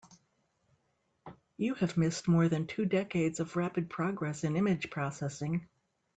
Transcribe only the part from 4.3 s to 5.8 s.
in image processing.